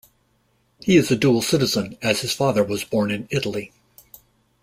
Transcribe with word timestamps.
He 0.79 0.97
is 0.97 1.11
a 1.11 1.15
dual 1.15 1.43
citizen 1.43 1.95
as 2.01 2.21
his 2.21 2.33
father 2.33 2.63
was 2.63 2.83
born 2.83 3.11
in 3.11 3.27
Italy. 3.29 3.71